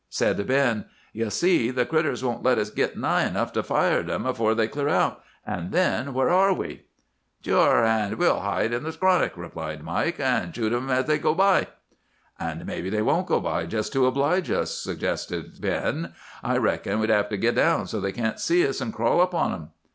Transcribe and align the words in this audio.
Said 0.09 0.47
Ben,— 0.47 0.85
"'You 1.13 1.29
see, 1.29 1.69
the 1.69 1.85
critters 1.85 2.23
won't 2.23 2.41
let 2.41 2.57
us 2.57 2.71
git 2.71 2.97
nigh 2.97 3.27
enough 3.27 3.53
to 3.53 3.61
fire 3.61 3.99
at 3.99 4.09
'em 4.09 4.25
afore 4.25 4.55
they 4.55 4.67
clear 4.67 4.87
out; 4.87 5.21
an' 5.45 5.69
then 5.69 6.15
where 6.15 6.31
are 6.31 6.51
we?' 6.53 6.85
"'Sure, 7.45 7.85
an' 7.85 8.17
we'll 8.17 8.39
hide 8.39 8.73
in 8.73 8.81
the 8.81 8.91
skronnick,' 8.91 9.37
replied 9.37 9.83
Mike, 9.83 10.19
'an' 10.19 10.53
shoot 10.53 10.71
thim 10.71 10.89
as 10.89 11.05
they 11.05 11.19
go 11.19 11.35
by.' 11.35 11.67
"'An' 12.39 12.63
maybe 12.65 12.89
they 12.89 13.03
won't 13.03 13.27
go 13.27 13.39
by 13.39 13.67
just 13.67 13.93
to 13.93 14.07
oblige 14.07 14.49
us,' 14.49 14.75
suggested 14.75 15.61
Ben. 15.61 16.15
'I 16.43 16.57
reckon 16.57 16.99
we'll 16.99 17.09
hev 17.09 17.29
to 17.29 17.37
git 17.37 17.53
down, 17.53 17.85
so's 17.85 18.01
they 18.01 18.11
can't 18.11 18.39
see 18.39 18.67
us, 18.67 18.81
an' 18.81 18.91
crawl 18.91 19.21
up 19.21 19.35
on 19.35 19.53
'em!" 19.53 19.69